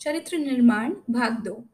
चरित्र 0.00 0.38
निर्माण, 0.38 0.94
भाग 1.10 1.32
दो। 1.32 1.64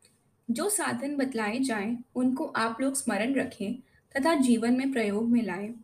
जो 0.51 0.69
साधन 0.69 1.17
बतलाए 1.17 1.59
जाएँ, 1.59 1.99
उनको 2.15 2.45
आप 2.45 2.81
लोग 2.81 2.95
स्मरण 2.95 3.35
रखें 3.35 3.75
तथा 4.17 4.35
जीवन 4.35 4.73
में 4.73 4.93
प्रयोग 4.93 5.29
में 5.29 5.43
लाएँ। 5.43 5.75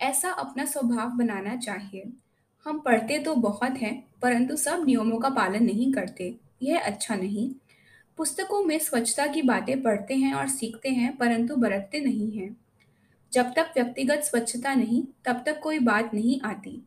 ऐसा 0.00 0.30
अपना 0.30 0.64
स्वभाव 0.64 1.10
बनाना 1.10 1.56
चाहिए। 1.56 2.12
हम 2.64 2.78
पढ़ते 2.78 3.18
तो 3.18 3.34
बहुत 3.34 3.70
हैं, 3.70 4.04
परंतु 4.22 4.56
सब 4.56 4.84
नियमों 4.86 5.18
का 5.18 5.28
पालन 5.30 5.64
नहीं 5.64 5.92
करते। 5.92 6.36
यह 6.62 6.80
अच्छा 6.80 7.14
नहीं। 7.14 7.54
पुस्तकों 8.16 8.64
में 8.64 8.78
स्वच्छता 8.78 9.26
की 9.26 9.42
बातें 9.42 9.82
पढ़ते 9.82 10.16
हैं 10.16 10.34
और 10.34 10.48
सीखते 10.48 10.88
हैं, 10.88 11.16
परंतु 11.16 11.56
बरतते 11.56 12.00
नहीं 12.00 12.32
हैं। 12.32 12.56
जब 13.32 13.54
तक 13.54 13.72
व्यक्तिगत 13.76 14.18
स्वच्छता 14.18 14.74
नहीं, 14.74 15.04
तब 15.24 15.42
तक 15.46 15.60
कोई 15.60 15.78
बात 15.78 16.14
नहीं 16.14 16.40
आती। 16.40 16.86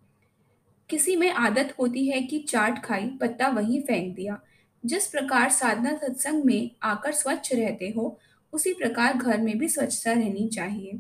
किसी 0.90 1.16
में 1.16 1.32
आदत 1.32 1.76
होती 1.80 2.08
है 2.08 2.22
कि 2.22 2.40
चाट 2.40 2.86
खाई, 2.86 3.10
पत्ता 3.22 3.48
वहीं 3.48 3.82
फेंक 3.82 4.16
दिया। 4.16 4.42
जिस 4.86 5.08
प्रकार 5.08 5.50
साधना 5.50 5.98
सत्संग 5.98 6.44
में 6.44 6.72
आकर 6.84 7.12
स्वच्छ 7.12 7.54
रहते 7.54 7.90
हो, 7.90 8.20
उसी 8.54 8.74
प्रकार 8.74 9.18
घर 9.18 9.42
में 9.42 9.58
भी 9.58 9.70
स्वच्छता 9.70 10.12
रहनी 10.12 10.48
चाहिए। 10.48 11.00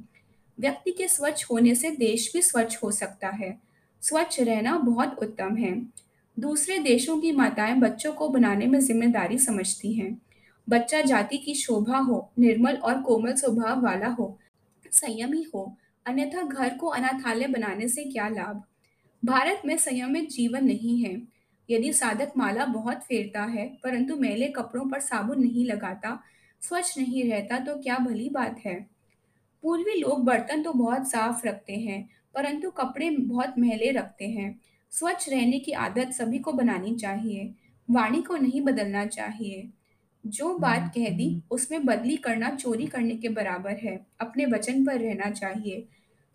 व्यक्ति 0.60 0.92
के 0.92 1.08
स्वच्छ 1.08 1.46
होने 1.52 1.76
से 1.76 1.90
देश 1.90 2.34
भी 2.34 2.42
स्वच्छ 2.42 2.78
हो 2.84 2.92
सकता 2.92 3.28
है। 3.28 3.62
स्वच्छ 4.02 4.40
रहना 4.40 4.78
बहुत 4.78 5.20
उत्तम 5.20 5.56
है। 5.58 5.82
दूसरे 6.40 6.80
देशों 6.80 7.18
की 7.18 7.32
माताएँ 7.32 7.76
बच्चों 7.76 8.14
को 8.14 8.30
बनाने 8.30 8.66
में 8.66 8.80
ज़िम्मेदारी 8.80 9.38
समझती 9.38 9.94
हैं। 9.94 10.22
बच्चा 10.70 11.02
जाति 11.02 11.38
की 11.38 11.54
शोभा 11.54 11.98
हो, 11.98 12.32
निर्मल 12.40 12.76
और 12.76 13.02
कोमल 13.02 13.34
स्वभाव 13.34 13.82
वाला 13.84 14.08
हो, 14.08 14.40
संयमी 14.92 15.46
हो, 15.56 15.78
अन्यथा 16.06 16.42
घर 16.42 16.78
को 16.78 16.88
अनाथालय 16.88 17.48
बनाने 17.48 17.88
से 17.88 18.04
क्या 18.04 18.28
लाभ? 18.28 18.64
भारत 19.26 19.62
में 19.66 19.78
संयमित 19.78 20.30
जीवन 20.30 20.66
नहीं 20.66 21.04
है। 21.04 21.35
यदि 21.70 21.94
साधक 21.94 22.32
माला 22.38 22.66
बहुत 22.66 23.04
फेरता 23.04 23.44
है 23.44 23.68
परंतु 23.84 24.16
मैले 24.16 24.48
कपड़ों 24.48 24.90
पर 24.90 25.00
साबुन 25.00 25.42
नहीं 25.42 25.66
लगाता 25.66 26.20
स्वच्छ 26.62 26.98
नहीं 26.98 27.24
रहता 27.32 27.60
तो 27.60 27.76
क्या 27.76 27.98
भली 27.98 28.30
बात 28.30 28.60
है? 28.66 28.80
पूर्वी 29.64 30.00
लोग 30.00 30.24
बर्तन 30.26 30.64
तो 30.64 30.74
बहुत 30.74 31.10
साफ़ 31.12 31.48
रखते 31.48 31.74
हैं 31.74 32.10
परंतु 32.36 32.72
कपड़े 32.72 33.10
बहुत 33.10 33.58
मैले 33.58 33.92
रखते 33.92 34.28
हैं। 34.28 34.60
स्वच्छ 34.92 35.30
रहने 35.30 35.60
की 35.60 35.72
आदत 35.72 36.12
सभी 36.12 36.40
को 36.40 36.52
बनानी 36.52 36.96
चाहिए 36.96 37.54
वाणी 37.90 38.22
को 38.22 38.38
नहीं 38.38 38.62
बदलना 38.62 39.06
चाहिए। 39.06 39.70
जो 40.26 40.58
बात 40.58 40.92
कह 40.96 41.10
दी 41.10 41.42
उसमें 41.52 41.86
बदली 41.86 42.16
करना 42.18 42.50
चोरी 42.50 42.86
करने 42.86 43.16
के 43.16 43.30
बराबर 43.30 43.72
है 43.72 44.06
अपने 44.20 44.46
वचन 44.46 44.86
पर 44.86 45.00
रहना 45.00 45.30
चाहिए। 45.32 45.88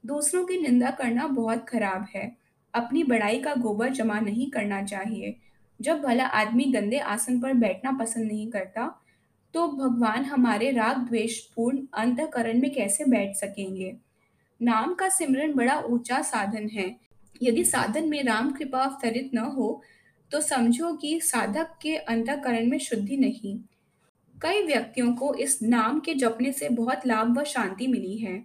दूसरों 0.06 0.44
की 0.44 0.58
निंदा 0.58 0.90
करना 0.90 1.26
बहुत 1.26 1.68
खराब 1.68 2.06
है 2.14 2.39
अपनी 2.74 3.02
बड़ाई 3.04 3.38
का 3.38 3.54
गोबर 3.54 3.88
जमा 3.90 4.18
नहीं 4.20 4.50
करना 4.50 4.82
चाहिए। 4.84 5.34
जब 5.80 6.00
भला 6.00 6.24
आदमी 6.26 6.64
गंदे 6.64 6.98
आसन 6.98 7.40
पर 7.40 7.52
बैठना 7.54 7.92
पसंद 7.92 8.26
नहीं 8.26 8.48
करता 8.48 8.94
तो 9.54 9.66
भगवान 9.68 10.24
हमारे 10.24 10.70
राग 10.70 10.98
द्वेष 10.98 11.38
पूर्ण 11.46 11.86
अंतःकरण 11.94 12.60
में 12.60 12.70
कैसे 12.70 13.04
बैठ 13.04 13.34
सकेंगे? 13.36 13.94
नाम 14.60 14.94
का 14.94 15.08
सिमरन 15.08 15.52
बड़ा 15.52 15.78
ऊँचा 15.80 16.20
साधन 16.22 16.68
है। 16.68 16.94
यदि 17.42 17.64
साधन 17.64 18.08
में 18.08 18.22
राम 18.24 18.50
कृपा 18.52 18.82
अवतरित 18.82 19.30
न 19.34 19.38
हो 19.48 19.82
तो 20.30 20.40
समझो 20.40 20.92
कि 20.92 21.18
साधक 21.20 21.70
के 21.82 21.96
अंतकरण 21.96 22.66
में 22.66 22.78
शुद्धि 22.78 23.16
नहीं। 23.16 23.58
कई 24.34 24.62
व्यक्तियों 24.62 25.12
को 25.14 25.32
इस 25.34 25.58
नाम 25.62 25.98
के 26.00 26.14
जपने 26.14 26.52
से 26.52 26.68
बहुत 26.68 27.06
लाभ 27.06 27.36
व 27.38 27.44
शांति 27.44 27.86
मिली 27.86 28.16
है। 28.18 28.36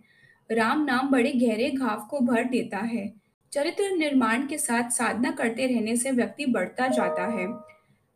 राम 0.49 0.83
नाम 0.85 1.09
बड़े 1.09 1.31
गहरे 1.31 1.69
घाव 1.69 2.07
को 2.09 2.19
भर 2.21 2.43
देता 2.45 2.77
है। 2.77 3.05
चरित्र 3.51 3.91
निर्माण 3.91 4.47
के 4.47 4.57
साथ 4.57 4.89
साधना 4.89 5.31
करते 5.31 5.67
रहने 5.67 5.95
से 5.95 6.11
व्यक्ति 6.11 6.45
बढ़ता 6.45 6.87
जाता 6.87 7.27
है। 7.27 7.47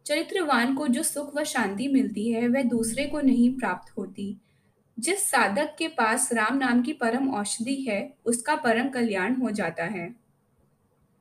चरित्रवान 0.06 0.76
को 0.76 0.88
जो 0.88 1.04
सुख 1.04 1.36
व 1.36 1.44
शांति 1.44 1.88
मिलती 1.88 2.32
है, 2.32 2.48
वह 2.48 2.64
दूसरे 2.64 3.06
को 3.06 3.22
नहीं 3.22 3.58
प्राप्त 3.58 3.98
होती। 3.98 4.38
जिस 5.00 5.30
साधक 5.30 5.76
के 5.80 5.88
पास 5.88 6.34
राम 6.34 6.58
नाम 6.58 6.82
की 6.82 6.94
परम 6.94 7.34
औषधि 7.34 7.76
है, 7.76 8.14
उसका 8.26 8.56
परम 8.56 8.90
कल्याण 8.90 9.36
हो 9.36 9.52
जाता 9.52 9.84
है। 9.84 10.16